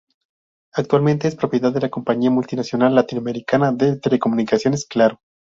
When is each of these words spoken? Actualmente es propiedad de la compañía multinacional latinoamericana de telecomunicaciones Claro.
Actualmente 0.73 1.27
es 1.27 1.35
propiedad 1.35 1.71
de 1.71 1.81
la 1.81 1.91
compañía 1.91 2.31
multinacional 2.31 2.95
latinoamericana 2.95 3.71
de 3.71 3.97
telecomunicaciones 3.97 4.87
Claro. 4.87 5.21